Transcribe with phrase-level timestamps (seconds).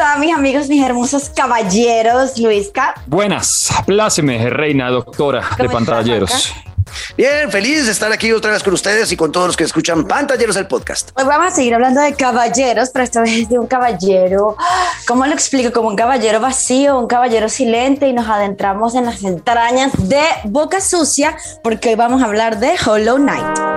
[0.00, 2.94] están mis amigos, mis hermosos caballeros, Luisca?
[3.06, 6.54] Buenas, pláceme, reina doctora de pantalleros.
[7.18, 10.06] Bien, feliz de estar aquí otra vez con ustedes y con todos los que escuchan
[10.06, 11.10] Pantalleros el podcast.
[11.16, 14.56] Hoy vamos a seguir hablando de caballeros, pero esta vez de un caballero,
[15.06, 15.70] ¿cómo lo explico?
[15.70, 20.80] Como un caballero vacío, un caballero silente y nos adentramos en las entrañas de Boca
[20.80, 23.69] Sucia porque hoy vamos a hablar de Hollow Knight.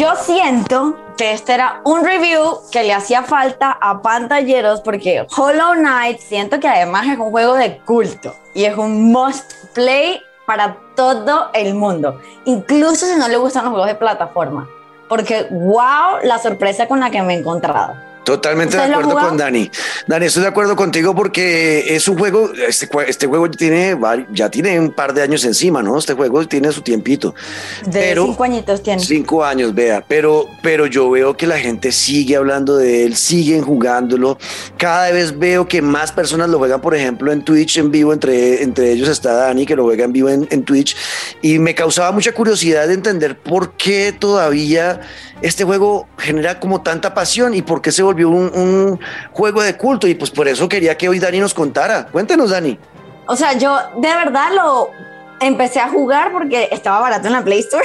[0.00, 5.74] Yo siento que este era un review que le hacía falta a pantalleros porque Hollow
[5.74, 10.78] Knight siento que además es un juego de culto y es un must play para
[10.96, 14.66] todo el mundo, incluso si no le gustan los juegos de plataforma,
[15.06, 17.92] porque wow, la sorpresa con la que me he encontrado.
[18.24, 19.70] Totalmente de acuerdo con Dani.
[20.06, 23.98] Dani, estoy de acuerdo contigo porque es un juego, este, este juego tiene,
[24.32, 25.98] ya tiene un par de años encima, ¿no?
[25.98, 27.34] Este juego tiene su tiempito.
[27.86, 29.02] De cinco añitos tiene.
[29.02, 30.04] Cinco años, vea.
[30.06, 34.38] Pero, pero yo veo que la gente sigue hablando de él, siguen jugándolo.
[34.76, 38.12] Cada vez veo que más personas lo juegan, por ejemplo, en Twitch en vivo.
[38.12, 40.94] Entre, entre ellos está Dani, que lo juega en vivo en, en Twitch.
[41.42, 45.00] Y me causaba mucha curiosidad de entender por qué todavía
[45.42, 48.98] este juego genera como tanta pasión y por qué se volvió un,
[49.32, 50.06] juego de culto.
[50.06, 52.06] Y pues por eso quería que hoy Dani nos contara.
[52.06, 52.78] Cuéntenos, Dani.
[53.26, 54.90] O sea, yo de verdad lo
[55.40, 57.84] empecé a jugar porque estaba barato en la Play Store.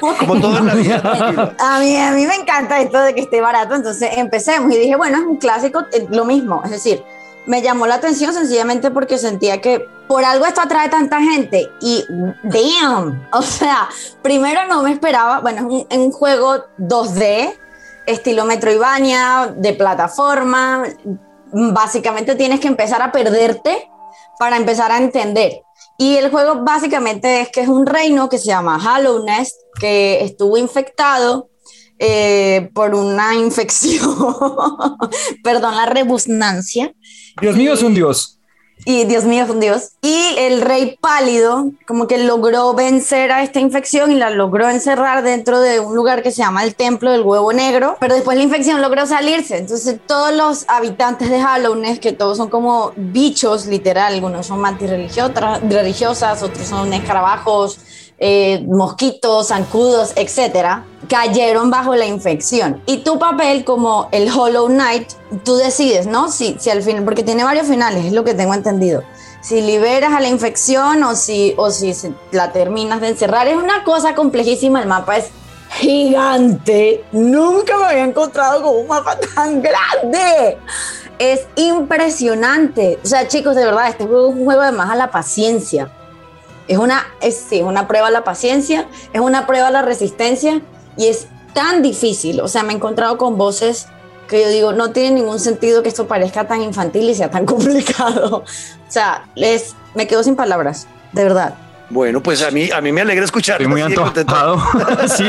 [0.18, 1.54] como todo en la vida.
[1.58, 4.96] a, mí, a mí me encanta esto de que esté barato, entonces empecemos y dije,
[4.96, 7.02] bueno, es un clásico, lo mismo, es decir,
[7.46, 12.04] me llamó la atención sencillamente porque sentía que por algo esto atrae tanta gente y
[12.42, 13.88] damn, o sea,
[14.22, 17.54] primero no me esperaba, bueno, es un, juego 2D,
[18.06, 20.84] estilo Metroidvania, de plataforma,
[21.52, 23.88] básicamente tienes que empezar a perderte
[24.38, 25.62] para empezar a entender.
[25.98, 30.56] Y el juego básicamente es que es un reino que se llama Hallownest, que estuvo
[30.56, 31.50] infectado
[31.98, 34.16] eh, por una infección,
[35.44, 36.92] perdón, la rebusnancia.
[37.40, 38.40] Dios mío es un dios.
[38.84, 39.92] Y Dios mío dios.
[40.02, 45.22] Y el rey pálido como que logró vencer a esta infección y la logró encerrar
[45.22, 47.96] dentro de un lugar que se llama el templo del huevo negro.
[48.00, 49.58] Pero después la infección logró salirse.
[49.58, 54.90] Entonces todos los habitantes de Halloween, que todos son como bichos literal, algunos son mantis
[54.90, 57.78] religiosas, otros son escarabajos,
[58.24, 62.80] eh, mosquitos, zancudos, etcétera, cayeron bajo la infección.
[62.86, 65.10] Y tu papel como el Hollow Knight,
[65.44, 66.30] tú decides, ¿no?
[66.30, 69.02] Si, si al final, porque tiene varios finales, es lo que tengo entendido.
[69.40, 71.92] Si liberas a la infección o si, o si
[72.30, 74.80] la terminas de encerrar, es una cosa complejísima.
[74.80, 75.30] El mapa es
[75.70, 77.04] gigante.
[77.10, 80.58] Nunca me había encontrado con un mapa tan grande.
[81.18, 83.00] Es impresionante.
[83.02, 85.90] O sea, chicos, de verdad, este juego es un juego de más a la paciencia
[86.68, 90.60] es una, es, sí, una prueba a la paciencia, es una prueba a la resistencia
[90.96, 92.40] y es tan difícil.
[92.40, 93.86] O sea, me he encontrado con voces
[94.28, 97.46] que yo digo, no tiene ningún sentido que esto parezca tan infantil y sea tan
[97.46, 98.38] complicado.
[98.38, 101.54] O sea, les, me quedo sin palabras, de verdad.
[101.92, 103.60] Bueno, pues a mí, a mí me alegra escuchar.
[103.60, 104.58] Estoy muy antojado.
[105.14, 105.24] sí,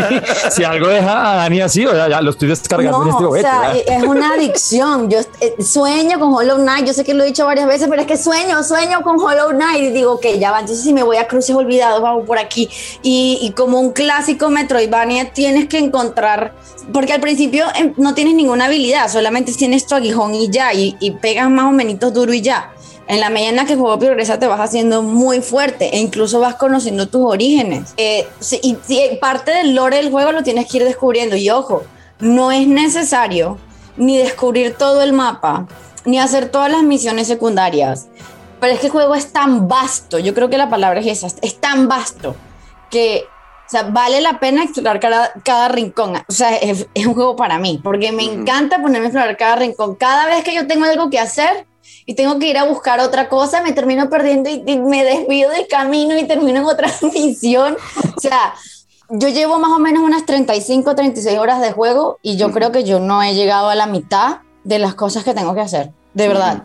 [0.49, 3.49] si algo deja a Dani así, o sea, ya lo estoy descargando en este momento.
[3.49, 5.09] O sea, es una adicción.
[5.09, 6.85] Yo eh, sueño con Hollow Knight.
[6.87, 9.49] Yo sé que lo he dicho varias veces, pero es que sueño, sueño con Hollow
[9.49, 9.83] Knight.
[9.83, 10.61] Y digo, que ya va.
[10.61, 12.69] Entonces, si me voy a Cruces Olvidados, vamos por aquí.
[13.01, 16.53] Y, y como un clásico Metroidvania, tienes que encontrar.
[16.93, 20.73] Porque al principio em, no tienes ninguna habilidad, solamente tienes tu aguijón y ya.
[20.73, 22.73] Y, y pegas más o menos duro y ya
[23.07, 26.55] en la la que el juego progresa te vas haciendo muy fuerte e incluso vas
[26.55, 27.93] conociendo tus orígenes.
[27.97, 28.27] Eh,
[28.61, 28.77] y,
[29.17, 31.35] parte del lore del juego lo tienes que ir descubriendo.
[31.35, 31.83] Y ojo,
[32.19, 33.57] no es necesario
[33.97, 35.67] ni descubrir todo el mapa,
[36.05, 38.07] ni hacer todas las misiones secundarias.
[38.59, 41.27] Pero es que el juego es tan vasto, yo creo que la palabra es esa,
[41.41, 42.35] es tan vasto
[42.89, 43.25] que
[43.65, 46.15] o sea, vale la pena explorar cada, cada rincón.
[46.27, 49.95] O sea, es, un juego para mí, porque me encanta ponerme a explorar cada rincón.
[49.95, 51.65] Cada vez que yo tengo algo que hacer,
[52.05, 55.67] y tengo que ir a buscar otra cosa, me termino perdiendo y, me desvío del
[55.67, 57.77] camino y termino en otra misión.
[58.15, 58.53] O sea,
[59.09, 62.83] yo llevo más o menos unas 35, 36 horas de juego y yo creo que
[62.83, 66.27] yo no he llegado a la mitad de las cosas que tengo que hacer, de
[66.27, 66.63] verdad.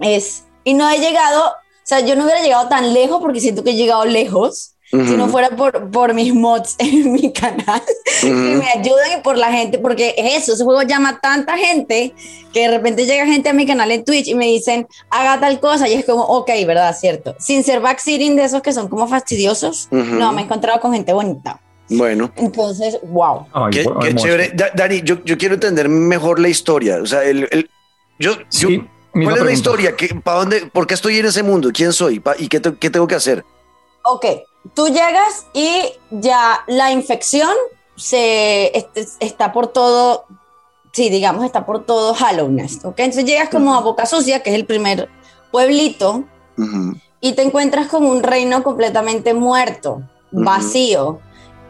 [0.00, 1.52] Es, y no he llegado, o
[1.84, 5.28] sea, yo no hubiera llegado tan lejos porque siento que he llegado lejos, si no
[5.28, 7.82] fuera por, por mis mods en mi canal,
[8.20, 11.56] que me ayudan y por la gente, porque es eso, ese juego llama a tanta
[11.56, 12.14] gente
[12.52, 15.60] que de repente llega gente a mi canal en Twitch y me dicen, haga tal
[15.60, 16.96] cosa, y es como, ok, ¿verdad?
[16.98, 17.34] Cierto.
[17.38, 21.12] Sin ser backseating de esos que son como fastidiosos, no, me he encontrado con gente
[21.12, 21.60] bonita.
[21.88, 22.32] Bueno.
[22.36, 23.46] Entonces, wow.
[23.70, 24.52] qué, chévere.
[24.74, 26.96] Dani, yo, yo, quiero entender mejor la historia.
[27.00, 27.70] O sea, el, el
[28.18, 28.68] yo, yo
[29.24, 29.96] ¿Cuál es la historia?
[29.96, 31.70] ¿Qué, para dónde, ¿Por qué estoy en ese mundo?
[31.72, 32.22] ¿Quién soy?
[32.38, 33.44] ¿Y qué, qué tengo que hacer?
[34.04, 34.26] Ok,
[34.74, 37.50] tú llegas y ya la infección
[37.96, 38.88] se
[39.20, 40.24] está por todo,
[40.92, 42.98] sí, digamos, está por todo Hallownest, ¿ok?
[43.00, 45.08] Entonces llegas como a Boca Sucia, que es el primer
[45.50, 46.24] pueblito,
[47.20, 51.20] y te encuentras con un reino completamente muerto, vacío,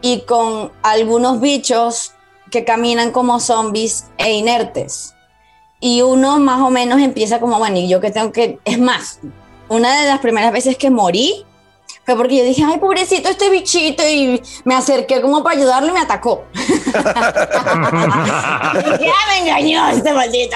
[0.01, 2.13] y con algunos bichos
[2.51, 5.13] que caminan como zombies e inertes.
[5.79, 9.19] Y uno más o menos empieza como, bueno, y yo que tengo que, es más,
[9.69, 11.45] una de las primeras veces que morí
[12.07, 15.91] fue porque yo dije, ay, pobrecito este bichito, y me acerqué como para ayudarlo y
[15.91, 16.45] me atacó.
[16.93, 17.13] ya
[19.29, 20.55] me engañó este maldito.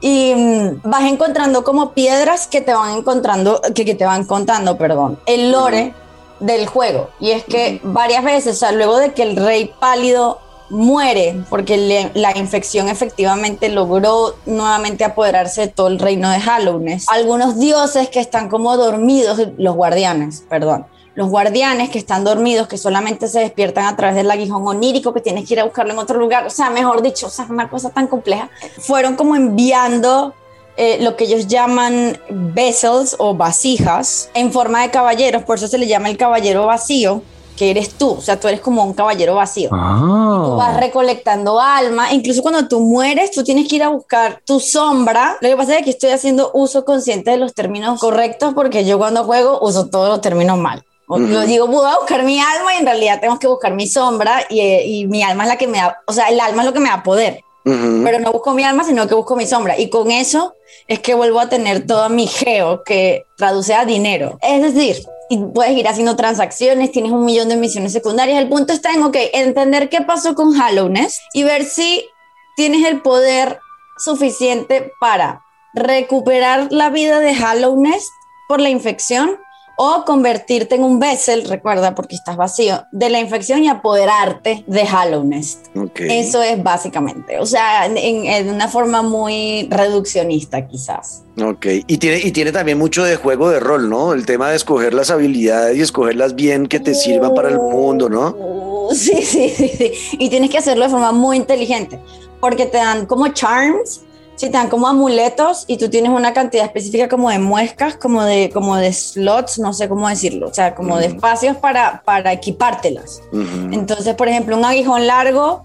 [0.00, 4.78] Y mm, vas encontrando como piedras que te van encontrando, que, que te van contando,
[4.78, 5.92] perdón, el lore
[6.38, 7.10] del juego.
[7.18, 10.38] Y es que varias veces, o sea, luego de que el rey pálido
[10.70, 17.08] muere porque la infección efectivamente logró nuevamente apoderarse de todo el reino de Hallownest.
[17.10, 22.76] Algunos dioses que están como dormidos, los guardianes, perdón, los guardianes que están dormidos, que
[22.76, 25.98] solamente se despiertan a través del aguijón onírico, que tienes que ir a buscarlo en
[25.98, 30.34] otro lugar, o sea, mejor dicho, o sea, una cosa tan compleja, fueron como enviando
[30.76, 35.78] eh, lo que ellos llaman vessels o vasijas en forma de caballeros, por eso se
[35.78, 37.22] le llama el caballero vacío,
[37.56, 39.70] que eres tú, o sea, tú eres como un caballero vacío.
[39.72, 40.42] Ah.
[40.44, 44.60] Tú vas recolectando alma, incluso cuando tú mueres, tú tienes que ir a buscar tu
[44.60, 45.38] sombra.
[45.40, 48.98] Lo que pasa es que estoy haciendo uso consciente de los términos correctos porque yo
[48.98, 50.84] cuando juego uso todos los términos mal.
[51.08, 54.44] Yo digo, voy a buscar mi alma y en realidad tengo que buscar mi sombra
[54.50, 56.72] y, y, mi alma es la que me da, o sea, el alma es lo
[56.72, 57.44] que me da poder.
[57.66, 59.76] Pero no busco mi alma, sino que busco mi sombra.
[59.76, 60.54] Y con eso
[60.86, 64.38] es que vuelvo a tener todo mi geo, que traduce a dinero.
[64.40, 65.04] Es decir,
[65.52, 68.38] puedes ir haciendo transacciones, tienes un millón de misiones secundarias.
[68.38, 72.08] El punto está en, ok, entender qué pasó con Hallownest y ver si
[72.54, 73.58] tienes el poder
[73.98, 75.42] suficiente para
[75.74, 78.08] recuperar la vida de Hallownest
[78.48, 79.38] por la infección
[79.76, 84.80] o convertirte en un vessel, recuerda, porque estás vacío, de la infección y apoderarte de
[84.82, 85.66] Hallownest.
[85.96, 91.22] Eso es básicamente, o sea, en, una forma muy reduccionista quizás.
[91.42, 94.14] Ok, y tiene, y tiene también mucho de juego de rol, ¿no?
[94.14, 98.08] El tema de escoger las habilidades y escogerlas bien que te sirvan para el mundo,
[98.08, 98.30] ¿no?
[98.30, 99.92] Uh, sí, sí, sí, sí.
[100.12, 102.00] Y tienes que hacerlo de forma muy inteligente,
[102.40, 104.05] porque te dan como charms
[104.36, 108.22] Sí, te dan como amuletos y tú tienes una cantidad específica como de muescas, como
[108.22, 112.32] de, como de slots, no sé cómo decirlo, o sea, como de espacios para, para
[112.32, 113.22] equipártelas.
[113.32, 115.64] Entonces, por ejemplo, un aguijón largo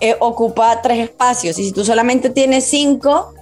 [0.00, 3.32] eh, ocupa tres espacios y si tú solamente tienes cinco,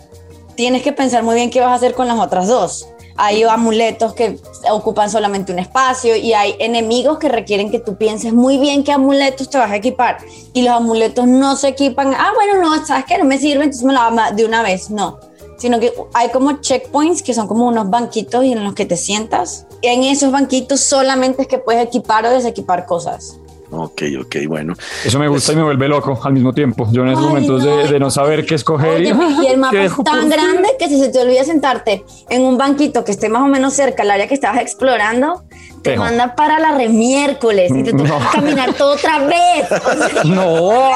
[0.54, 2.88] tienes que pensar muy bien qué vas a hacer con las otras dos
[3.18, 4.38] hay amuletos que
[4.70, 8.92] ocupan solamente un espacio y hay enemigos que requieren que tú pienses muy bien qué
[8.92, 10.18] amuletos te vas a equipar.
[10.52, 13.84] Y los amuletos no se equipan, ah, bueno, no, sabes que no me sirve, entonces
[13.84, 15.18] me lo hago de una vez, no,
[15.56, 18.96] sino que hay como checkpoints que son como unos banquitos y en los que te
[18.96, 19.66] sientas.
[19.82, 23.38] En esos banquitos solamente es que puedes equipar o desequipar cosas.
[23.70, 24.74] Ok, ok, bueno.
[25.04, 26.88] Eso me gusta y me vuelve loco al mismo tiempo.
[26.90, 29.02] Yo en esos momentos De, no saber qué escoger.
[29.02, 29.08] y,
[29.46, 33.12] el mapa es tan grande que si se te olvida sentarte en un banquito que
[33.12, 35.44] esté más o menos cerca al área que estabas explorando,
[35.82, 39.66] te manda para la remiércoles y te toca caminar todo otra vez.
[40.24, 40.90] no.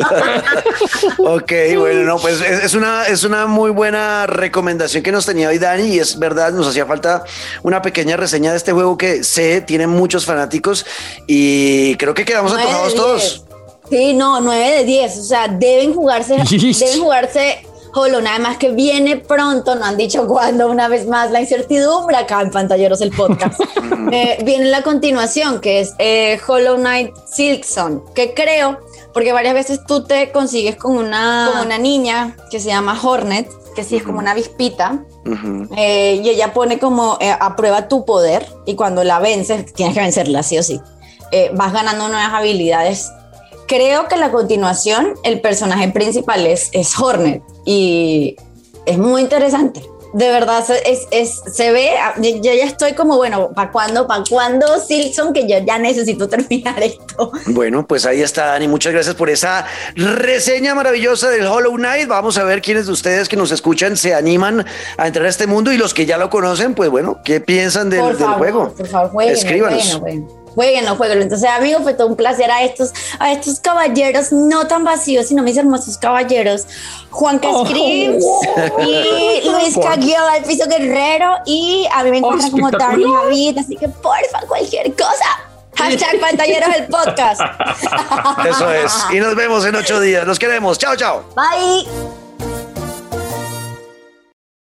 [1.18, 5.58] ok, bueno, no, pues es, una, es una muy buena recomendación que nos tenía hoy
[5.58, 7.24] Dani y es verdad, nos hacía falta
[7.62, 10.86] una pequeña reseña de este juego que sé, tiene muchos fanáticos
[11.26, 13.44] y creo que quedamos antojados todos.
[13.88, 18.70] Sí, no, 9 de 10, o sea, deben jugarse, deben jugarse Hollow, nada más que
[18.70, 23.10] viene pronto, no han dicho cuándo, una vez más la incertidumbre acá en Pantalleros el
[23.10, 23.60] podcast.
[24.12, 28.80] Eh, viene la continuación, que es eh, Hollow Knight Silkson, que creo,
[29.12, 33.48] porque varias veces tú te consigues con una, con una niña que se llama Hornet,
[33.76, 35.04] que sí es como una avispita,
[35.76, 40.00] eh, y ella pone como a prueba tu poder, y cuando la vences, tienes que
[40.00, 40.80] vencerla, sí o sí.
[41.54, 43.12] vas ganando nuevas habilidades
[43.68, 48.36] creo que la continuación, el personaje principal es, es Hornet y
[48.86, 49.82] es muy interesante.
[50.12, 51.90] De verdad, es, es, se ve,
[52.20, 54.08] yo ya estoy como, bueno, ¿para cuándo?
[54.08, 55.32] ¿Para cuándo, Silson?
[55.32, 57.30] Que yo ya necesito terminar esto.
[57.46, 58.66] Bueno, pues ahí está, Dani.
[58.66, 62.08] Muchas gracias por esa reseña maravillosa del Hollow Knight.
[62.08, 65.46] Vamos a ver quiénes de ustedes que nos escuchan se animan a entrar a este
[65.46, 68.74] mundo y los que ya lo conocen, pues bueno, ¿qué piensan del, juego?
[68.76, 70.00] Por favor, jueguen, Escríbanos
[70.54, 71.22] jueguenlo, jueguenlo.
[71.22, 75.42] Entonces, amigos, fue todo un placer a estos, a estos caballeros, no tan vacíos, sino
[75.42, 76.66] mis hermosos caballeros,
[77.10, 78.42] Juan Cascrims oh.
[78.80, 83.76] y Luis Caguiola, el piso guerrero, y a mí me encuentran como Dani Javid, así
[83.76, 85.50] que porfa, cualquier cosa.
[85.76, 87.40] Hashtag pantalleros el podcast.
[88.44, 88.92] Eso es.
[89.12, 90.26] Y nos vemos en ocho días.
[90.26, 90.78] Los queremos.
[90.78, 91.24] Chao, chao.
[91.34, 92.19] Bye.